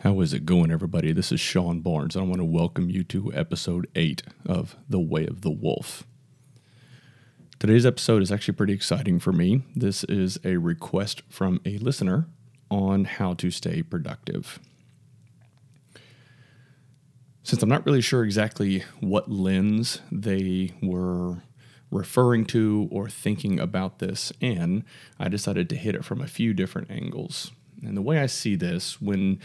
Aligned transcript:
How 0.00 0.20
is 0.20 0.34
it 0.34 0.44
going, 0.44 0.70
everybody? 0.70 1.12
This 1.12 1.32
is 1.32 1.40
Sean 1.40 1.80
Barnes, 1.80 2.16
I 2.16 2.20
want 2.20 2.36
to 2.36 2.44
welcome 2.44 2.90
you 2.90 3.02
to 3.04 3.32
episode 3.32 3.88
8 3.94 4.22
of 4.44 4.76
The 4.90 5.00
Way 5.00 5.26
of 5.26 5.40
the 5.40 5.50
Wolf. 5.50 6.04
Today's 7.58 7.86
episode 7.86 8.22
is 8.22 8.30
actually 8.30 8.54
pretty 8.54 8.74
exciting 8.74 9.18
for 9.18 9.32
me. 9.32 9.62
This 9.74 10.04
is 10.04 10.38
a 10.44 10.58
request 10.58 11.22
from 11.30 11.62
a 11.64 11.78
listener 11.78 12.26
on 12.70 13.06
how 13.06 13.32
to 13.34 13.50
stay 13.50 13.82
productive. 13.82 14.60
Since 17.42 17.62
I'm 17.62 17.70
not 17.70 17.86
really 17.86 18.02
sure 18.02 18.22
exactly 18.22 18.84
what 19.00 19.30
lens 19.30 20.02
they 20.12 20.74
were 20.82 21.42
referring 21.90 22.44
to 22.46 22.86
or 22.92 23.08
thinking 23.08 23.58
about 23.58 23.98
this 23.98 24.30
in, 24.42 24.84
I 25.18 25.30
decided 25.30 25.70
to 25.70 25.76
hit 25.76 25.94
it 25.94 26.04
from 26.04 26.20
a 26.20 26.28
few 26.28 26.52
different 26.52 26.90
angles. 26.90 27.50
And 27.82 27.96
the 27.96 28.02
way 28.02 28.18
I 28.18 28.26
see 28.26 28.56
this, 28.56 29.00
when 29.00 29.40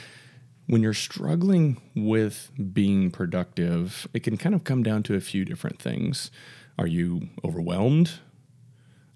when 0.72 0.82
you're 0.82 0.94
struggling 0.94 1.82
with 1.98 2.50
being 2.72 3.12
productive, 3.12 4.08
it 4.14 4.24
can 4.24 4.38
kind 4.38 4.56
of 4.56 4.64
come 4.64 4.84
down 4.84 5.04
to 5.04 5.16
a 5.16 5.20
few 5.20 5.44
different 5.44 5.82
things. 5.82 6.32
Are 6.80 6.88
you 6.88 7.28
overwhelmed? 7.44 8.14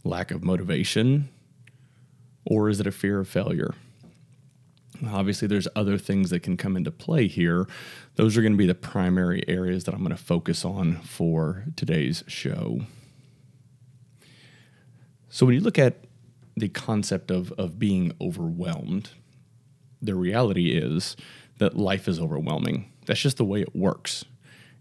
Lack 0.04 0.32
of 0.32 0.44
motivation? 0.44 1.30
Or 2.46 2.68
is 2.68 2.82
it 2.82 2.88
a 2.88 2.92
fear 2.92 3.22
of 3.22 3.30
failure? 3.30 3.74
Obviously, 5.08 5.48
there's 5.48 5.70
other 5.78 5.98
things 5.98 6.30
that 6.30 6.44
can 6.44 6.58
come 6.58 6.76
into 6.76 6.92
play 6.92 7.26
here. 7.26 7.66
Those 8.16 8.36
are 8.36 8.42
going 8.42 8.52
to 8.52 8.58
be 8.58 8.68
the 8.68 8.76
primary 8.76 9.42
areas 9.48 9.86
that 9.86 9.94
I'm 9.94 10.02
going 10.02 10.10
to 10.10 10.22
focus 10.22 10.66
on 10.66 10.98
for 11.04 11.64
today's 11.78 12.26
show. 12.28 12.82
So, 15.30 15.46
when 15.46 15.56
you 15.56 15.62
look 15.62 15.80
at 15.80 16.04
the 16.58 16.68
concept 16.68 17.32
of, 17.32 17.54
of 17.54 17.80
being 17.80 18.12
overwhelmed, 18.20 19.12
the 20.02 20.16
reality 20.16 20.78
is 20.78 21.16
that 21.58 21.78
life 21.78 22.08
is 22.08 22.20
overwhelming. 22.20 22.92
That's 23.06 23.22
just 23.22 23.38
the 23.38 23.46
way 23.46 23.62
it 23.62 23.76
works. 23.76 24.26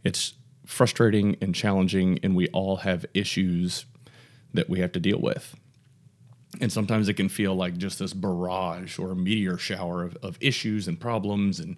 It's 0.03 0.35
frustrating 0.67 1.37
and 1.41 1.55
challenging, 1.55 2.19
and 2.23 2.35
we 2.35 2.49
all 2.49 2.77
have 2.79 3.07
issues 3.15 3.87
that 4.53 4.69
we 4.69 4.81
have 4.81 4.93
to 4.93 5.01
deal 5.01 5.19
with. 5.19 5.55
And 6.61 6.73
sometimes 6.73 7.09
it 7.09 7.15
can 7.15 7.29
feel 7.29 7.55
like 7.55 7.77
just 7.77 7.99
this 7.99 8.13
barrage 8.13 8.99
or 8.99 9.13
a 9.13 9.17
meteor 9.17 9.59
shower 9.59 10.05
of, 10.05 10.17
of 10.23 10.39
issues 10.41 10.89
and 10.89 10.99
problems 10.99 11.61
and 11.61 11.77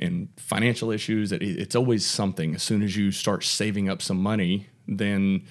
and 0.00 0.28
financial 0.36 0.92
issues. 0.92 1.32
It, 1.32 1.42
it's 1.42 1.74
always 1.74 2.06
something. 2.06 2.54
As 2.54 2.62
soon 2.62 2.82
as 2.82 2.96
you 2.96 3.10
start 3.10 3.42
saving 3.42 3.88
up 3.88 4.00
some 4.00 4.22
money, 4.22 4.68
then 4.86 5.44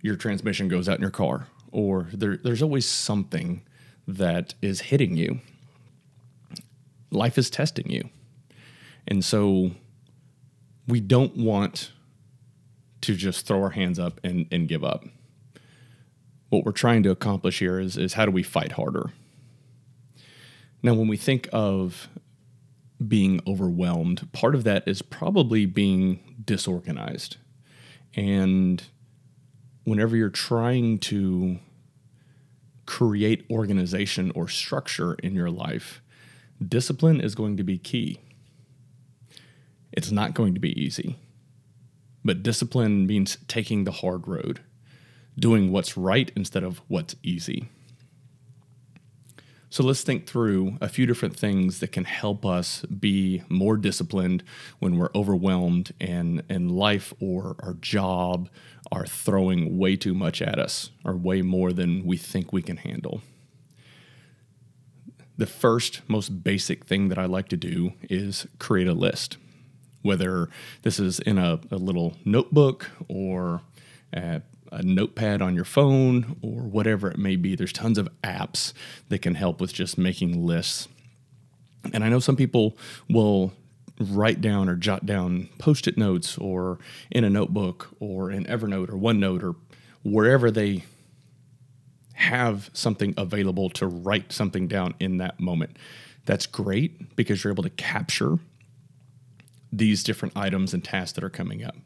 your 0.00 0.16
transmission 0.16 0.68
goes 0.68 0.88
out 0.88 0.96
in 0.96 1.02
your 1.02 1.10
car, 1.10 1.48
or 1.72 2.08
there, 2.14 2.38
there's 2.38 2.62
always 2.62 2.86
something 2.86 3.62
that 4.08 4.54
is 4.62 4.80
hitting 4.80 5.14
you 5.16 5.40
life 7.10 7.38
is 7.38 7.50
testing 7.50 7.90
you. 7.90 8.08
And 9.06 9.24
so 9.24 9.72
we 10.86 11.00
don't 11.00 11.36
want 11.36 11.92
to 13.02 13.14
just 13.14 13.46
throw 13.46 13.62
our 13.62 13.70
hands 13.70 13.98
up 13.98 14.20
and, 14.24 14.46
and 14.50 14.68
give 14.68 14.84
up. 14.84 15.04
What 16.48 16.64
we're 16.64 16.72
trying 16.72 17.02
to 17.04 17.10
accomplish 17.10 17.58
here 17.58 17.78
is, 17.78 17.96
is 17.96 18.14
how 18.14 18.24
do 18.24 18.32
we 18.32 18.42
fight 18.42 18.72
harder? 18.72 19.10
Now, 20.82 20.94
when 20.94 21.08
we 21.08 21.16
think 21.16 21.48
of 21.52 22.08
being 23.06 23.40
overwhelmed, 23.46 24.32
part 24.32 24.54
of 24.54 24.64
that 24.64 24.86
is 24.86 25.02
probably 25.02 25.66
being 25.66 26.36
disorganized. 26.44 27.36
And 28.14 28.82
whenever 29.84 30.16
you're 30.16 30.30
trying 30.30 30.98
to 30.98 31.58
create 32.86 33.44
organization 33.50 34.32
or 34.34 34.48
structure 34.48 35.14
in 35.14 35.34
your 35.34 35.50
life, 35.50 36.00
discipline 36.66 37.20
is 37.20 37.34
going 37.34 37.56
to 37.56 37.64
be 37.64 37.78
key. 37.78 38.20
It's 39.96 40.12
not 40.12 40.34
going 40.34 40.54
to 40.54 40.60
be 40.60 40.78
easy, 40.80 41.16
but 42.24 42.42
discipline 42.42 43.06
means 43.06 43.38
taking 43.48 43.84
the 43.84 43.92
hard 43.92 44.28
road, 44.28 44.60
doing 45.38 45.72
what's 45.72 45.96
right 45.96 46.30
instead 46.36 46.62
of 46.62 46.82
what's 46.88 47.16
easy. 47.22 47.68
So 49.68 49.82
let's 49.82 50.02
think 50.02 50.26
through 50.26 50.78
a 50.80 50.88
few 50.88 51.06
different 51.06 51.36
things 51.36 51.80
that 51.80 51.92
can 51.92 52.04
help 52.04 52.46
us 52.46 52.82
be 52.82 53.42
more 53.48 53.76
disciplined 53.76 54.44
when 54.78 54.96
we're 54.96 55.10
overwhelmed 55.14 55.92
and, 56.00 56.42
and 56.48 56.70
life 56.70 57.12
or 57.20 57.56
our 57.60 57.74
job 57.74 58.48
are 58.92 59.06
throwing 59.06 59.76
way 59.76 59.96
too 59.96 60.14
much 60.14 60.40
at 60.40 60.58
us 60.58 60.90
or 61.04 61.16
way 61.16 61.42
more 61.42 61.72
than 61.72 62.06
we 62.06 62.16
think 62.16 62.52
we 62.52 62.62
can 62.62 62.76
handle 62.76 63.22
the 65.36 65.46
first, 65.46 66.02
most 66.08 66.42
basic 66.42 66.84
thing 66.84 67.08
that 67.08 67.18
I 67.18 67.26
like 67.26 67.48
to 67.48 67.56
do 67.56 67.92
is 68.08 68.46
create 68.58 68.88
a 68.88 68.94
list. 68.94 69.36
Whether 70.06 70.48
this 70.82 70.98
is 71.00 71.18
in 71.20 71.38
a, 71.38 71.60
a 71.70 71.76
little 71.76 72.16
notebook 72.24 72.90
or 73.08 73.62
a, 74.12 74.42
a 74.72 74.82
notepad 74.82 75.42
on 75.42 75.54
your 75.54 75.64
phone 75.64 76.36
or 76.42 76.62
whatever 76.62 77.10
it 77.10 77.18
may 77.18 77.36
be, 77.36 77.54
there's 77.54 77.72
tons 77.72 77.98
of 77.98 78.08
apps 78.22 78.72
that 79.08 79.20
can 79.20 79.34
help 79.34 79.60
with 79.60 79.72
just 79.72 79.98
making 79.98 80.46
lists. 80.46 80.88
And 81.92 82.04
I 82.04 82.08
know 82.08 82.20
some 82.20 82.36
people 82.36 82.76
will 83.08 83.52
write 83.98 84.40
down 84.40 84.68
or 84.68 84.74
jot 84.74 85.06
down 85.06 85.48
post 85.58 85.88
it 85.88 85.96
notes 85.96 86.36
or 86.38 86.78
in 87.10 87.24
a 87.24 87.30
notebook 87.30 87.88
or 87.98 88.30
in 88.30 88.44
Evernote 88.44 88.90
or 88.90 88.96
OneNote 88.96 89.42
or 89.42 89.56
wherever 90.02 90.50
they 90.50 90.84
have 92.14 92.70
something 92.72 93.14
available 93.16 93.70
to 93.70 93.86
write 93.86 94.32
something 94.32 94.68
down 94.68 94.94
in 95.00 95.18
that 95.18 95.38
moment. 95.40 95.76
That's 96.24 96.46
great 96.46 97.14
because 97.16 97.42
you're 97.42 97.52
able 97.52 97.62
to 97.62 97.70
capture 97.70 98.38
these 99.72 100.02
different 100.02 100.36
items 100.36 100.72
and 100.72 100.84
tasks 100.84 101.12
that 101.12 101.24
are 101.24 101.30
coming 101.30 101.64
up. 101.64 101.76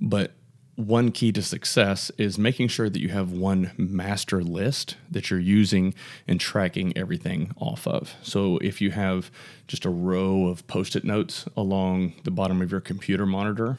But 0.00 0.32
one 0.76 1.12
key 1.12 1.30
to 1.32 1.42
success 1.42 2.10
is 2.18 2.36
making 2.36 2.68
sure 2.68 2.90
that 2.90 3.00
you 3.00 3.08
have 3.08 3.30
one 3.30 3.70
master 3.76 4.42
list 4.42 4.96
that 5.10 5.30
you're 5.30 5.38
using 5.38 5.94
and 6.26 6.40
tracking 6.40 6.96
everything 6.96 7.52
off 7.56 7.86
of. 7.86 8.16
So 8.22 8.58
if 8.58 8.80
you 8.80 8.90
have 8.90 9.30
just 9.68 9.84
a 9.84 9.90
row 9.90 10.46
of 10.46 10.66
post 10.66 10.96
it 10.96 11.04
notes 11.04 11.46
along 11.56 12.14
the 12.24 12.32
bottom 12.32 12.60
of 12.60 12.72
your 12.72 12.80
computer 12.80 13.24
monitor, 13.24 13.78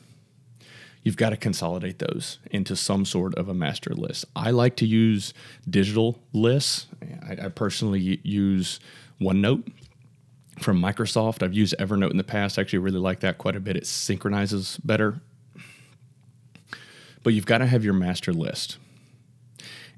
you've 1.03 1.17
got 1.17 1.31
to 1.31 1.38
consolidate 1.38 1.99
those 1.99 2.39
into 2.49 2.75
some 2.75 3.03
sort 3.03 3.35
of 3.35 3.49
a 3.49 3.53
master 3.53 3.94
list. 3.94 4.25
I 4.35 4.51
like 4.51 4.77
to 4.77 4.85
use 4.85 5.33
digital 5.69 6.19
lists. 6.31 6.88
I, 7.27 7.45
I 7.45 7.49
personally 7.49 8.21
use 8.23 8.79
OneNote 9.19 9.69
from 10.59 10.81
Microsoft. 10.81 11.43
I've 11.43 11.53
used 11.53 11.75
Evernote 11.79 12.11
in 12.11 12.17
the 12.17 12.23
past. 12.23 12.57
I 12.57 12.61
actually 12.61 12.79
really 12.79 12.99
like 12.99 13.19
that 13.21 13.38
quite 13.38 13.55
a 13.55 13.59
bit. 13.59 13.75
It 13.75 13.88
synchronizes 13.88 14.77
better. 14.83 15.21
But 17.23 17.33
you've 17.33 17.45
got 17.45 17.59
to 17.59 17.66
have 17.66 17.83
your 17.83 17.93
master 17.93 18.33
list. 18.33 18.77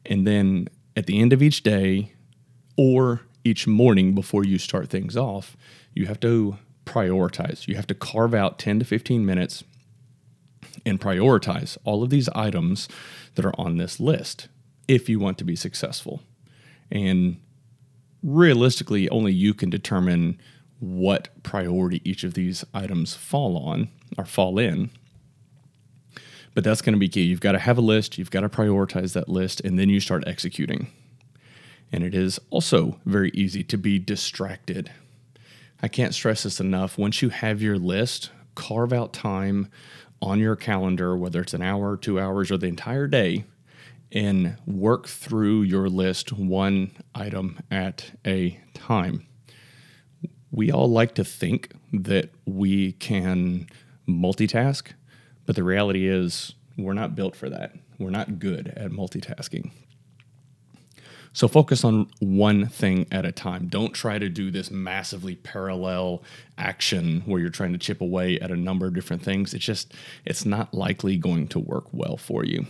And 0.06 0.26
then 0.26 0.68
at 0.96 1.06
the 1.06 1.20
end 1.20 1.34
of 1.34 1.42
each 1.42 1.64
day 1.64 2.14
or 2.78 3.22
each 3.44 3.68
morning 3.68 4.16
before 4.16 4.44
you 4.46 4.58
start 4.58 4.90
things 4.90 5.18
off, 5.18 5.58
you 5.94 6.06
have 6.06 6.20
to 6.22 6.58
prioritize. 6.86 7.68
You 7.68 7.76
have 7.76 7.88
to 7.88 7.96
carve 7.96 8.34
out 8.34 8.60
10 8.60 8.80
to 8.80 8.86
15 8.86 9.26
minutes 9.26 9.64
and 10.86 11.00
prioritize 11.00 11.78
all 11.84 12.04
of 12.04 12.10
these 12.10 12.30
items 12.30 12.88
that 13.36 13.46
are 13.46 13.60
on 13.60 13.78
this 13.78 14.00
list 14.00 14.48
if 14.88 15.10
you 15.10 15.20
want 15.20 15.38
to 15.38 15.44
be 15.44 15.56
successful. 15.56 16.22
And 16.90 17.38
realistically, 18.24 19.10
only 19.10 19.34
you 19.34 19.54
can 19.54 19.70
determine 19.70 20.40
what 20.80 21.30
priority 21.44 22.02
each 22.04 22.24
of 22.24 22.34
these 22.34 22.64
items 22.74 23.16
fall 23.16 23.58
on 23.58 23.90
or 24.18 24.26
fall 24.26 24.60
in. 24.60 24.90
But 26.54 26.64
that's 26.64 26.82
going 26.82 26.94
to 26.94 27.00
be 27.00 27.10
key. 27.10 27.24
You've 27.24 27.40
got 27.40 27.52
to 27.54 27.60
have 27.60 27.78
a 27.78 27.82
list, 27.82 28.18
you've 28.18 28.32
got 28.32 28.42
to 28.42 28.50
prioritize 28.50 29.14
that 29.14 29.30
list, 29.30 29.62
and 29.62 29.78
then 29.78 29.90
you 29.90 30.00
start 30.00 30.24
executing. 30.28 30.88
And 31.92 32.04
it 32.04 32.14
is 32.14 32.40
also 32.50 33.00
very 33.06 33.32
easy 33.34 33.64
to 33.64 33.78
be 33.78 34.00
distracted. 34.00 34.92
I 35.82 35.88
can't 35.88 36.14
stress 36.14 36.44
this 36.44 36.60
enough. 36.60 36.98
Once 36.98 37.22
you 37.22 37.30
have 37.30 37.62
your 37.62 37.78
list, 37.78 38.32
carve 38.56 38.92
out 38.92 39.14
time 39.14 39.70
on 40.22 40.40
your 40.40 40.56
calendar, 40.56 41.16
whether 41.16 41.42
it's 41.42 41.54
an 41.54 41.62
hour, 41.62 41.96
two 41.96 42.20
hours, 42.20 42.52
or 42.52 42.58
the 42.58 42.68
entire 42.68 43.08
day, 43.08 43.46
and 44.12 44.58
work 44.66 45.08
through 45.08 45.64
your 45.64 45.90
list 45.90 46.32
one 46.34 46.92
item 47.14 47.60
at 47.70 48.12
a 48.26 48.60
time. 48.74 49.26
We 50.52 50.72
all 50.72 50.90
like 50.90 51.16
to 51.16 51.24
think 51.24 51.74
that 51.92 52.30
we 52.46 52.94
can 52.94 53.68
multitask, 54.08 54.92
but 55.46 55.56
the 55.56 55.64
reality 55.64 56.08
is 56.08 56.54
we're 56.78 56.94
not 56.94 57.16
built 57.16 57.36
for 57.36 57.50
that. 57.50 57.74
We're 58.00 58.10
not 58.10 58.40
good 58.40 58.68
at 58.78 58.92
multitasking. 58.92 59.72
So 61.34 61.48
focus 61.48 61.84
on 61.84 62.10
one 62.20 62.66
thing 62.68 63.06
at 63.12 63.24
a 63.24 63.32
time. 63.32 63.68
Don't 63.68 63.94
try 63.94 64.18
to 64.18 64.28
do 64.28 64.50
this 64.50 64.72
massively 64.72 65.36
parallel 65.36 66.24
action 66.58 67.22
where 67.26 67.40
you're 67.40 67.52
trying 67.52 67.74
to 67.74 67.78
chip 67.78 68.02
away 68.02 68.40
at 68.40 68.50
a 68.50 68.56
number 68.56 68.88
of 68.88 68.96
different 68.96 69.22
things. 69.22 69.54
It's 69.54 69.66
just, 69.66 69.94
it's 70.26 70.46
not 70.46 70.74
likely 70.74 71.16
going 71.18 71.48
to 71.50 71.60
work 71.60 71.86
well 71.92 72.18
for 72.18 72.44
you. 72.44 72.66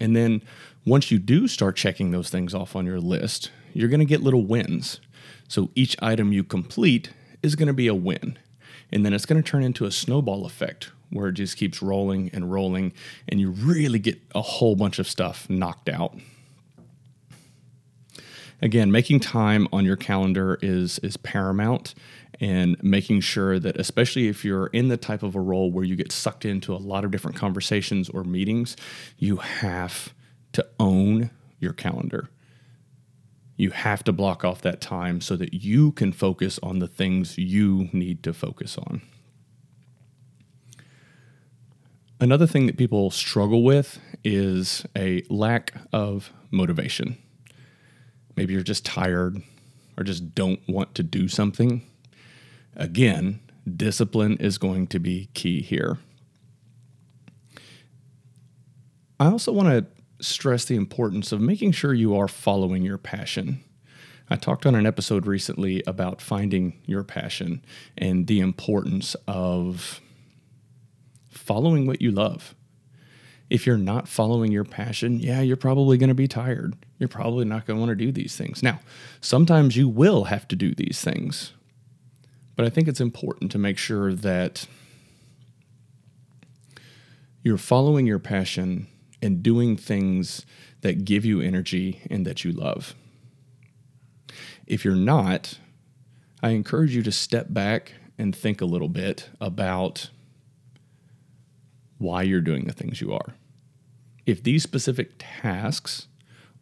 And 0.00 0.16
then 0.16 0.42
once 0.86 1.10
you 1.10 1.18
do 1.18 1.46
start 1.46 1.76
checking 1.76 2.10
those 2.10 2.30
things 2.30 2.54
off 2.54 2.74
on 2.74 2.86
your 2.86 3.00
list, 3.00 3.50
you're 3.74 3.88
going 3.88 4.00
to 4.00 4.06
get 4.06 4.22
little 4.22 4.44
wins. 4.44 5.00
So 5.46 5.70
each 5.74 5.96
item 6.02 6.32
you 6.32 6.42
complete 6.42 7.10
is 7.42 7.54
going 7.54 7.68
to 7.68 7.74
be 7.74 7.86
a 7.86 7.94
win. 7.94 8.38
And 8.90 9.04
then 9.04 9.12
it's 9.12 9.26
going 9.26 9.40
to 9.40 9.48
turn 9.48 9.62
into 9.62 9.84
a 9.84 9.90
snowball 9.90 10.46
effect 10.46 10.90
where 11.10 11.28
it 11.28 11.34
just 11.34 11.56
keeps 11.56 11.82
rolling 11.82 12.30
and 12.32 12.52
rolling, 12.52 12.92
and 13.28 13.40
you 13.40 13.50
really 13.50 13.98
get 13.98 14.20
a 14.34 14.42
whole 14.42 14.76
bunch 14.76 14.98
of 14.98 15.08
stuff 15.08 15.48
knocked 15.50 15.88
out. 15.88 16.16
Again, 18.62 18.90
making 18.92 19.20
time 19.20 19.66
on 19.72 19.84
your 19.84 19.96
calendar 19.96 20.58
is 20.60 20.98
is 21.00 21.16
paramount 21.16 21.94
and 22.40 22.76
making 22.82 23.20
sure 23.20 23.58
that 23.58 23.76
especially 23.76 24.28
if 24.28 24.44
you're 24.44 24.68
in 24.68 24.88
the 24.88 24.96
type 24.96 25.22
of 25.22 25.34
a 25.34 25.40
role 25.40 25.70
where 25.70 25.84
you 25.84 25.96
get 25.96 26.12
sucked 26.12 26.44
into 26.44 26.74
a 26.74 26.76
lot 26.76 27.04
of 27.04 27.10
different 27.10 27.36
conversations 27.36 28.08
or 28.08 28.24
meetings, 28.24 28.76
you 29.18 29.36
have 29.36 30.14
to 30.52 30.66
own 30.78 31.30
your 31.58 31.72
calendar. 31.72 32.30
You 33.56 33.70
have 33.70 34.02
to 34.04 34.12
block 34.12 34.42
off 34.42 34.62
that 34.62 34.80
time 34.80 35.20
so 35.20 35.36
that 35.36 35.52
you 35.52 35.92
can 35.92 36.12
focus 36.12 36.58
on 36.62 36.78
the 36.78 36.88
things 36.88 37.36
you 37.36 37.90
need 37.92 38.22
to 38.22 38.32
focus 38.32 38.78
on. 38.78 39.02
Another 42.18 42.46
thing 42.46 42.66
that 42.66 42.78
people 42.78 43.10
struggle 43.10 43.62
with 43.62 43.98
is 44.24 44.84
a 44.96 45.22
lack 45.28 45.74
of 45.92 46.32
motivation. 46.50 47.18
Maybe 48.40 48.54
you're 48.54 48.62
just 48.62 48.86
tired 48.86 49.42
or 49.98 50.02
just 50.02 50.34
don't 50.34 50.66
want 50.66 50.94
to 50.94 51.02
do 51.02 51.28
something. 51.28 51.82
Again, 52.74 53.40
discipline 53.76 54.38
is 54.38 54.56
going 54.56 54.86
to 54.86 54.98
be 54.98 55.28
key 55.34 55.60
here. 55.60 55.98
I 59.20 59.26
also 59.26 59.52
want 59.52 59.68
to 59.68 60.24
stress 60.24 60.64
the 60.64 60.76
importance 60.76 61.32
of 61.32 61.42
making 61.42 61.72
sure 61.72 61.92
you 61.92 62.16
are 62.16 62.28
following 62.28 62.82
your 62.82 62.96
passion. 62.96 63.62
I 64.30 64.36
talked 64.36 64.64
on 64.64 64.74
an 64.74 64.86
episode 64.86 65.26
recently 65.26 65.82
about 65.86 66.22
finding 66.22 66.80
your 66.86 67.04
passion 67.04 67.62
and 67.98 68.26
the 68.26 68.40
importance 68.40 69.14
of 69.28 70.00
following 71.28 71.86
what 71.86 72.00
you 72.00 72.10
love. 72.10 72.54
If 73.50 73.66
you're 73.66 73.76
not 73.76 74.08
following 74.08 74.52
your 74.52 74.64
passion, 74.64 75.18
yeah, 75.18 75.40
you're 75.40 75.56
probably 75.56 75.98
going 75.98 76.08
to 76.08 76.14
be 76.14 76.28
tired. 76.28 76.76
You're 76.98 77.08
probably 77.08 77.44
not 77.44 77.66
going 77.66 77.76
to 77.76 77.80
want 77.80 77.90
to 77.90 78.04
do 78.06 78.12
these 78.12 78.36
things. 78.36 78.62
Now, 78.62 78.80
sometimes 79.20 79.76
you 79.76 79.88
will 79.88 80.24
have 80.24 80.46
to 80.48 80.56
do 80.56 80.72
these 80.72 81.00
things, 81.02 81.52
but 82.54 82.64
I 82.64 82.70
think 82.70 82.86
it's 82.86 83.00
important 83.00 83.50
to 83.52 83.58
make 83.58 83.76
sure 83.76 84.14
that 84.14 84.68
you're 87.42 87.58
following 87.58 88.06
your 88.06 88.20
passion 88.20 88.86
and 89.20 89.42
doing 89.42 89.76
things 89.76 90.46
that 90.82 91.04
give 91.04 91.24
you 91.24 91.40
energy 91.40 92.00
and 92.08 92.24
that 92.26 92.44
you 92.44 92.52
love. 92.52 92.94
If 94.66 94.84
you're 94.84 94.94
not, 94.94 95.58
I 96.42 96.50
encourage 96.50 96.94
you 96.94 97.02
to 97.02 97.12
step 97.12 97.46
back 97.50 97.94
and 98.16 98.34
think 98.34 98.60
a 98.60 98.66
little 98.66 98.88
bit 98.88 99.28
about 99.40 100.10
why 101.98 102.22
you're 102.22 102.40
doing 102.40 102.64
the 102.64 102.72
things 102.72 103.00
you 103.00 103.12
are. 103.12 103.34
If 104.26 104.42
these 104.42 104.62
specific 104.62 105.12
tasks 105.18 106.08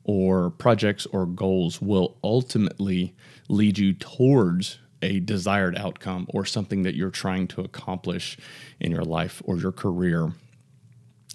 or 0.05 0.51
projects 0.51 1.07
or 1.07 1.27
goals 1.27 1.83
will 1.83 2.17
ultimately 2.25 3.15
lead 3.49 3.79
you 3.79 3.93
towards 3.93 4.79
a 5.03 5.21
desired 5.21 5.77
outcome 5.77 6.27
or 6.31 6.45
something 6.45 6.83
that 6.83 6.95
you're 6.95 7.11
trying 7.11 7.47
to 7.49 7.61
accomplish 7.61 8.37
in 8.81 8.91
your 8.91 9.05
life 9.05 9.43
or 9.45 9.57
your 9.57 9.73
career, 9.73 10.33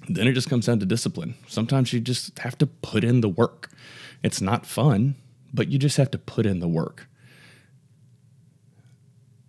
then 0.09 0.27
it 0.27 0.33
just 0.33 0.49
comes 0.49 0.65
down 0.65 0.79
to 0.79 0.85
discipline. 0.85 1.35
Sometimes 1.47 1.93
you 1.93 1.99
just 1.99 2.37
have 2.39 2.57
to 2.57 2.65
put 2.67 3.03
in 3.03 3.21
the 3.21 3.29
work. 3.29 3.71
It's 4.23 4.41
not 4.41 4.65
fun, 4.65 5.15
but 5.53 5.67
you 5.69 5.77
just 5.77 5.97
have 5.97 6.11
to 6.11 6.17
put 6.17 6.45
in 6.45 6.59
the 6.59 6.67
work. 6.67 7.07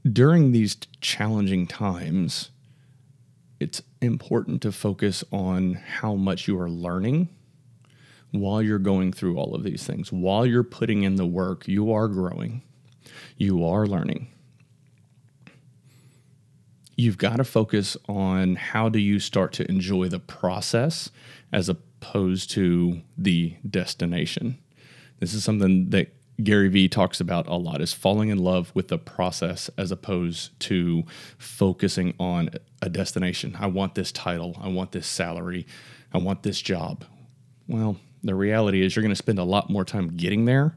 During 0.05 0.53
these 0.53 0.77
challenging 1.01 1.67
times, 1.67 2.51
it's 3.65 3.81
important 4.03 4.61
to 4.61 4.71
focus 4.71 5.25
on 5.33 5.73
how 5.73 6.15
much 6.15 6.47
you 6.47 6.61
are 6.61 6.69
learning 6.69 7.31
while 8.31 8.61
you're 8.61 8.79
going 8.79 9.11
through 9.11 9.39
all 9.39 9.55
of 9.55 9.63
these 9.63 9.87
things. 9.87 10.13
While 10.13 10.45
you're 10.45 10.63
putting 10.63 11.03
in 11.03 11.17
the 11.17 11.25
work, 11.25 11.67
you 11.67 11.91
are 11.91 12.07
growing, 12.07 12.61
you 13.39 13.65
are 13.65 13.87
learning. 13.87 14.29
You've 16.95 17.17
got 17.17 17.37
to 17.37 17.45
focus 17.45 17.97
on 18.07 18.57
how 18.57 18.91
do 18.91 18.99
you 18.99 19.19
start 19.19 19.55
to 19.55 19.67
enjoy 19.71 20.09
the 20.09 20.19
process 20.19 21.11
as 21.51 21.71
opposed 21.71 22.51
to 22.51 23.01
the 23.17 23.57
destination. 23.69 24.59
This 25.21 25.33
is 25.33 25.43
something 25.43 25.89
that 25.89 26.14
Gary 26.43 26.69
Vee 26.69 26.89
talks 26.89 27.21
about 27.21 27.47
a 27.47 27.55
lot 27.55 27.81
is 27.81 27.93
falling 27.93 28.29
in 28.29 28.39
love 28.39 28.73
with 28.75 28.89
the 28.89 28.99
process 28.99 29.71
as 29.79 29.93
opposed 29.93 30.59
to 30.61 31.05
focusing 31.39 32.15
on 32.19 32.51
a 32.83 32.89
destination. 32.89 33.57
I 33.59 33.69
want 33.69 33.95
this 33.95 34.11
title, 34.11 34.57
I 34.61 34.69
want 34.69 34.93
this 34.93 35.07
salary, 35.07 35.67
I 36.13 36.19
want 36.19 36.43
this 36.43 36.61
job. 36.61 37.05
Well, 37.69 37.99
the 38.23 38.35
reality 38.35 38.85
is 38.85 38.97
you're 38.97 39.03
going 39.03 39.11
to 39.11 39.17
spend 39.17 39.39
a 39.39 39.45
lot 39.45 39.71
more 39.71 39.85
time 39.85 40.17
getting 40.17 40.45
there 40.45 40.77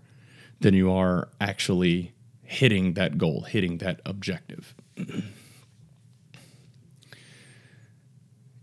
than 0.60 0.76
you 0.76 0.92
are 0.92 1.30
actually 1.42 2.14
hitting 2.44 2.94
that 2.94 3.18
goal, 3.18 3.42
hitting 3.42 3.80
that 3.80 4.02
objective. 4.06 4.76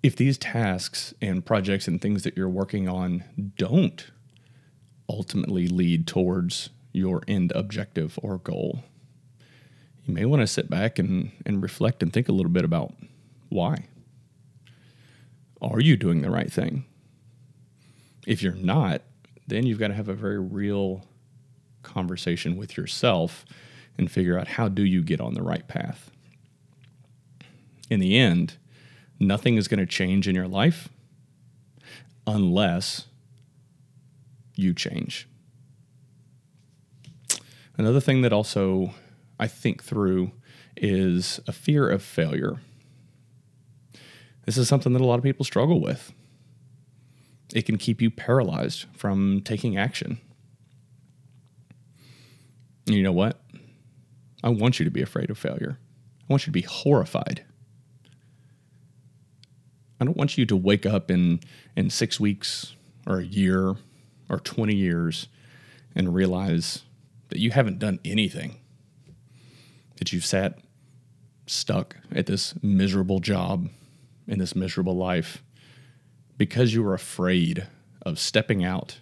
if 0.02 0.14
these 0.14 0.38
tasks 0.38 1.12
and 1.20 1.44
projects 1.44 1.88
and 1.88 2.00
things 2.00 2.23
that 2.23 2.37
you're 2.37 2.49
working 2.49 2.88
on 2.88 3.25
don't 3.56 4.11
ultimately 5.08 5.67
lead 5.67 6.06
towards 6.06 6.70
your 6.94 7.23
end 7.29 7.52
objective 7.55 8.19
or 8.23 8.38
goal, 8.38 8.85
you 10.06 10.14
may 10.14 10.25
want 10.25 10.41
to 10.41 10.46
sit 10.46 10.70
back 10.70 10.99
and, 10.99 11.32
and 11.44 11.62
reflect 11.62 12.02
and 12.02 12.12
think 12.12 12.29
a 12.29 12.32
little 12.32 12.52
bit 12.52 12.64
about 12.64 12.94
why. 13.49 13.87
Are 15.61 15.81
you 15.81 15.96
doing 15.96 16.23
the 16.23 16.31
right 16.31 16.52
thing? 16.52 16.85
If 18.26 18.43
you're 18.43 18.55
not, 18.55 19.02
then 19.46 19.67
you've 19.67 19.79
got 19.79 19.88
to 19.88 19.94
have 19.94 20.08
a 20.08 20.14
very 20.14 20.38
real 20.38 21.05
conversation 21.82 22.56
with 22.56 22.76
yourself 22.76 23.44
and 23.99 24.11
figure 24.11 24.38
out 24.38 24.49
how 24.49 24.69
do 24.69 24.85
you 24.85 25.02
get 25.02 25.20
on 25.20 25.35
the 25.35 25.43
right 25.43 25.67
path. 25.69 26.11
In 27.91 28.00
the 28.00 28.17
end, 28.17 28.56
nothing 29.19 29.56
is 29.56 29.69
going 29.69 29.81
to 29.81 29.87
change 29.87 30.26
in 30.29 30.35
your 30.35 30.49
life 30.49 30.88
unless 32.26 33.06
you 34.56 34.73
change. 34.73 35.29
Another 37.76 38.00
thing 38.00 38.22
that 38.22 38.32
also 38.32 38.94
I 39.38 39.46
think 39.48 39.82
through 39.82 40.32
is 40.76 41.40
a 41.46 41.52
fear 41.52 41.88
of 41.88 42.02
failure. 42.02 42.60
This 44.46 44.56
is 44.56 44.69
something 44.69 44.93
that 44.93 45.02
a 45.02 45.06
lot 45.06 45.19
of 45.19 45.24
people 45.24 45.44
struggle 45.44 45.81
with. 45.81 46.12
It 47.52 47.66
can 47.66 47.78
keep 47.78 48.00
you 48.02 48.10
paralyzed 48.10 48.86
from 48.94 49.40
taking 49.43 49.76
action. 49.76 50.19
And 52.86 52.94
you 52.94 53.02
know 53.02 53.12
what? 53.12 53.40
I 54.43 54.50
want 54.50 54.78
you 54.78 54.84
to 54.84 54.90
be 54.90 55.02
afraid 55.02 55.31
of 55.31 55.38
failure. 55.38 55.78
I 56.20 56.32
want 56.32 56.43
you 56.43 56.46
to 56.46 56.52
be 56.52 56.62
horrified. 56.62 57.44
I 60.00 60.04
don't 60.04 60.16
want 60.16 60.36
you 60.36 60.44
to 60.46 60.56
wake 60.56 60.84
up 60.84 61.10
in, 61.10 61.40
in 61.76 61.88
six 61.88 62.20
weeks 62.20 62.74
or 63.06 63.20
a 63.20 63.24
year 63.24 63.76
or 64.28 64.38
20 64.38 64.74
years 64.74 65.28
and 65.94 66.14
realize 66.14 66.82
that 67.28 67.38
you 67.38 67.50
haven't 67.50 67.78
done 67.78 67.98
anything, 68.04 68.56
that 69.96 70.12
you've 70.12 70.24
sat 70.24 70.58
stuck 71.46 71.96
at 72.14 72.26
this 72.26 72.54
miserable 72.62 73.20
job 73.20 73.69
in 74.26 74.38
this 74.38 74.56
miserable 74.56 74.96
life 74.96 75.43
because 76.36 76.74
you 76.74 76.82
were 76.82 76.94
afraid 76.94 77.66
of 78.02 78.19
stepping 78.19 78.64
out 78.64 78.98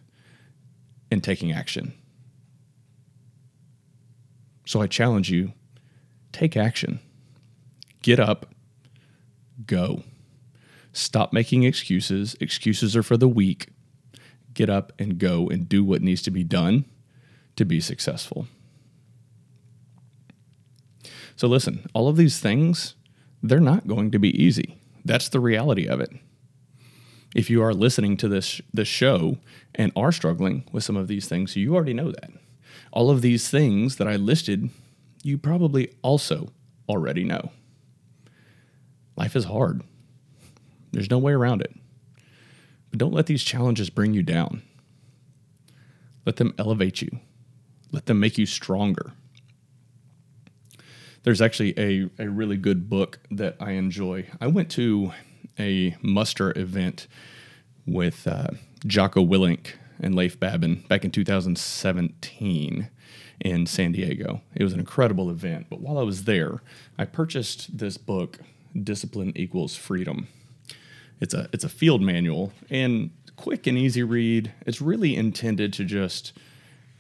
and 1.10 1.22
taking 1.22 1.52
action. 1.52 1.94
So 4.66 4.80
I 4.80 4.86
challenge 4.86 5.30
you 5.30 5.52
take 6.32 6.56
action. 6.56 7.00
Get 8.00 8.18
up, 8.18 8.54
go. 9.66 10.02
Stop 10.92 11.32
making 11.32 11.62
excuses. 11.62 12.36
Excuses 12.40 12.96
are 12.96 13.02
for 13.02 13.16
the 13.16 13.28
weak. 13.28 13.68
Get 14.54 14.68
up 14.68 14.92
and 14.98 15.18
go 15.18 15.48
and 15.48 15.68
do 15.68 15.84
what 15.84 16.02
needs 16.02 16.22
to 16.22 16.30
be 16.30 16.44
done 16.44 16.84
to 17.56 17.64
be 17.64 17.80
successful. 17.80 18.46
So, 21.36 21.48
listen, 21.48 21.86
all 21.94 22.08
of 22.08 22.16
these 22.16 22.38
things, 22.38 22.94
they're 23.42 23.60
not 23.60 23.86
going 23.86 24.10
to 24.12 24.18
be 24.18 24.30
easy. 24.40 24.78
That's 25.04 25.28
the 25.28 25.40
reality 25.40 25.86
of 25.86 26.00
it. 26.00 26.10
If 27.34 27.48
you 27.48 27.62
are 27.62 27.72
listening 27.72 28.16
to 28.18 28.28
this, 28.28 28.60
this 28.72 28.88
show 28.88 29.38
and 29.74 29.90
are 29.96 30.12
struggling 30.12 30.64
with 30.70 30.84
some 30.84 30.96
of 30.96 31.08
these 31.08 31.26
things, 31.28 31.56
you 31.56 31.74
already 31.74 31.94
know 31.94 32.10
that. 32.12 32.30
All 32.92 33.10
of 33.10 33.22
these 33.22 33.48
things 33.48 33.96
that 33.96 34.06
I 34.06 34.16
listed, 34.16 34.68
you 35.22 35.38
probably 35.38 35.94
also 36.02 36.52
already 36.88 37.24
know. 37.24 37.50
Life 39.16 39.34
is 39.34 39.44
hard, 39.44 39.82
there's 40.92 41.10
no 41.10 41.18
way 41.18 41.32
around 41.32 41.62
it. 41.62 41.74
But 42.90 42.98
don't 42.98 43.14
let 43.14 43.26
these 43.26 43.42
challenges 43.42 43.88
bring 43.88 44.12
you 44.12 44.22
down. 44.22 44.62
Let 46.26 46.36
them 46.36 46.54
elevate 46.58 47.00
you. 47.00 47.20
Let 47.92 48.06
them 48.06 48.18
make 48.18 48.38
you 48.38 48.46
stronger. 48.46 49.12
there's 51.24 51.40
actually 51.40 51.78
a, 51.78 52.08
a 52.18 52.28
really 52.28 52.56
good 52.56 52.88
book 52.88 53.20
that 53.30 53.56
I 53.60 53.72
enjoy. 53.72 54.26
I 54.40 54.48
went 54.48 54.70
to 54.72 55.12
a 55.58 55.96
muster 56.02 56.56
event 56.58 57.06
with 57.86 58.26
uh, 58.26 58.48
Jocko 58.86 59.24
Willink 59.24 59.72
and 60.00 60.14
Leif 60.14 60.38
Babin 60.40 60.84
back 60.88 61.04
in 61.04 61.10
2017 61.10 62.88
in 63.40 63.66
San 63.66 63.92
Diego. 63.92 64.40
It 64.54 64.64
was 64.64 64.72
an 64.72 64.80
incredible 64.80 65.30
event. 65.30 65.66
But 65.70 65.80
while 65.80 65.98
I 65.98 66.02
was 66.02 66.24
there, 66.24 66.62
I 66.98 67.04
purchased 67.04 67.78
this 67.78 67.96
book, 67.96 68.38
Discipline 68.80 69.32
Equals 69.36 69.76
Freedom. 69.76 70.28
It's 71.20 71.34
a 71.34 71.48
it's 71.52 71.62
a 71.62 71.68
field 71.68 72.02
manual 72.02 72.52
and 72.68 73.10
quick 73.36 73.66
and 73.68 73.78
easy 73.78 74.02
read. 74.02 74.52
It's 74.66 74.80
really 74.80 75.14
intended 75.14 75.72
to 75.74 75.84
just 75.84 76.32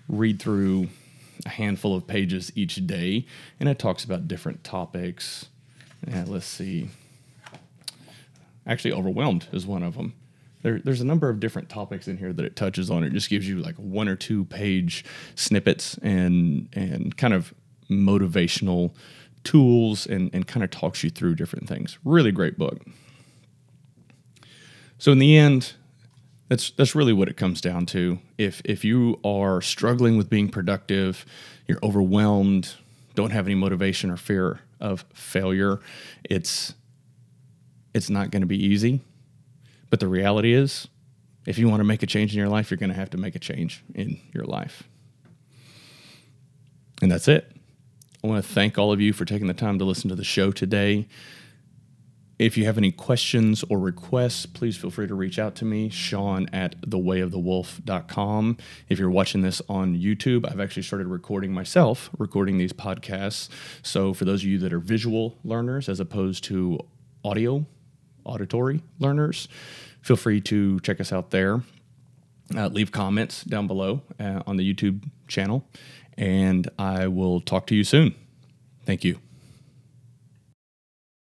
read 0.08 0.40
through 0.40 0.88
a 1.46 1.50
handful 1.50 1.96
of 1.96 2.06
pages 2.06 2.52
each 2.54 2.86
day, 2.86 3.26
and 3.58 3.68
it 3.68 3.78
talks 3.78 4.04
about 4.04 4.28
different 4.28 4.62
topics. 4.64 5.46
Let's 6.26 6.46
see. 6.46 6.88
Actually, 8.66 8.92
overwhelmed 8.92 9.48
is 9.52 9.66
one 9.66 9.82
of 9.82 9.94
them. 9.94 10.14
There, 10.62 10.78
there's 10.78 11.00
a 11.00 11.06
number 11.06 11.28
of 11.28 11.40
different 11.40 11.68
topics 11.68 12.06
in 12.06 12.18
here 12.18 12.32
that 12.32 12.44
it 12.44 12.54
touches 12.54 12.90
on. 12.90 13.02
It 13.02 13.12
just 13.12 13.28
gives 13.28 13.48
you 13.48 13.58
like 13.58 13.74
one 13.76 14.08
or 14.08 14.14
two 14.14 14.44
page 14.44 15.04
snippets 15.34 15.98
and 16.02 16.68
and 16.72 17.16
kind 17.16 17.34
of 17.34 17.52
motivational 17.90 18.94
tools 19.42 20.06
and, 20.06 20.30
and 20.32 20.46
kind 20.46 20.62
of 20.62 20.70
talks 20.70 21.02
you 21.02 21.10
through 21.10 21.34
different 21.34 21.68
things. 21.68 21.98
Really 22.04 22.30
great 22.30 22.56
book. 22.56 22.80
So 24.98 25.10
in 25.10 25.18
the 25.18 25.36
end, 25.36 25.72
that's 26.52 26.70
that's 26.72 26.94
really 26.94 27.14
what 27.14 27.30
it 27.30 27.38
comes 27.38 27.62
down 27.62 27.86
to. 27.86 28.18
If 28.36 28.60
if 28.66 28.84
you 28.84 29.18
are 29.24 29.62
struggling 29.62 30.18
with 30.18 30.28
being 30.28 30.50
productive, 30.50 31.24
you're 31.66 31.78
overwhelmed, 31.82 32.74
don't 33.14 33.30
have 33.30 33.46
any 33.46 33.54
motivation 33.54 34.10
or 34.10 34.18
fear 34.18 34.60
of 34.78 35.06
failure, 35.14 35.80
it's 36.24 36.74
it's 37.94 38.10
not 38.10 38.30
going 38.30 38.42
to 38.42 38.46
be 38.46 38.62
easy. 38.62 39.00
But 39.88 40.00
the 40.00 40.08
reality 40.08 40.52
is, 40.52 40.88
if 41.46 41.56
you 41.56 41.70
want 41.70 41.80
to 41.80 41.84
make 41.84 42.02
a 42.02 42.06
change 42.06 42.34
in 42.34 42.38
your 42.38 42.50
life, 42.50 42.70
you're 42.70 42.76
going 42.76 42.90
to 42.90 42.96
have 42.96 43.10
to 43.10 43.18
make 43.18 43.34
a 43.34 43.38
change 43.38 43.82
in 43.94 44.20
your 44.34 44.44
life. 44.44 44.82
And 47.00 47.10
that's 47.10 47.28
it. 47.28 47.50
I 48.22 48.26
want 48.26 48.44
to 48.44 48.52
thank 48.52 48.76
all 48.76 48.92
of 48.92 49.00
you 49.00 49.14
for 49.14 49.24
taking 49.24 49.46
the 49.46 49.54
time 49.54 49.78
to 49.78 49.86
listen 49.86 50.10
to 50.10 50.16
the 50.16 50.22
show 50.22 50.52
today. 50.52 51.08
If 52.42 52.56
you 52.56 52.64
have 52.64 52.76
any 52.76 52.90
questions 52.90 53.62
or 53.70 53.78
requests, 53.78 54.46
please 54.46 54.76
feel 54.76 54.90
free 54.90 55.06
to 55.06 55.14
reach 55.14 55.38
out 55.38 55.54
to 55.56 55.64
me, 55.64 55.88
Sean 55.88 56.48
at 56.52 56.80
thewayofthewolf.com. 56.80 58.56
If 58.88 58.98
you're 58.98 59.12
watching 59.12 59.42
this 59.42 59.62
on 59.68 59.96
YouTube, 59.96 60.50
I've 60.50 60.58
actually 60.58 60.82
started 60.82 61.06
recording 61.06 61.52
myself, 61.52 62.10
recording 62.18 62.58
these 62.58 62.72
podcasts. 62.72 63.48
So 63.84 64.12
for 64.12 64.24
those 64.24 64.42
of 64.42 64.48
you 64.48 64.58
that 64.58 64.72
are 64.72 64.80
visual 64.80 65.38
learners 65.44 65.88
as 65.88 66.00
opposed 66.00 66.42
to 66.44 66.80
audio 67.24 67.64
auditory 68.24 68.82
learners, 68.98 69.46
feel 70.00 70.16
free 70.16 70.40
to 70.40 70.80
check 70.80 71.00
us 71.00 71.12
out 71.12 71.30
there. 71.30 71.62
Uh, 72.56 72.66
leave 72.66 72.90
comments 72.90 73.44
down 73.44 73.68
below 73.68 74.02
uh, 74.18 74.42
on 74.48 74.56
the 74.56 74.74
YouTube 74.74 75.08
channel, 75.28 75.64
and 76.18 76.68
I 76.76 77.06
will 77.06 77.40
talk 77.40 77.68
to 77.68 77.76
you 77.76 77.84
soon. 77.84 78.16
Thank 78.84 79.04
you. 79.04 79.20